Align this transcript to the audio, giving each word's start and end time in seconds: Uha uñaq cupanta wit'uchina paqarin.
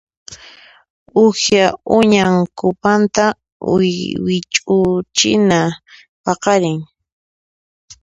Uha 1.23 1.63
uñaq 1.97 2.33
cupanta 2.59 3.25
wit'uchina 4.25 5.59
paqarin. 6.23 6.79